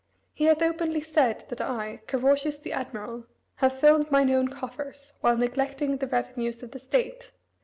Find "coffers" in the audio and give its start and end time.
4.47-5.13